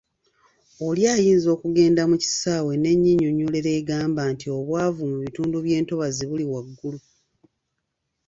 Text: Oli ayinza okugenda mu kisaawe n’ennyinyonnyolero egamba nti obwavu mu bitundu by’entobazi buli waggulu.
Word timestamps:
Oli 0.87 1.03
ayinza 1.15 1.47
okugenda 1.55 2.01
mu 2.09 2.15
kisaawe 2.23 2.73
n’ennyinyonnyolero 2.77 3.69
egamba 3.79 4.21
nti 4.33 4.45
obwavu 4.57 5.01
mu 5.11 5.17
bitundu 5.23 5.57
by’entobazi 5.65 6.23
buli 6.29 6.45
waggulu. 6.51 6.99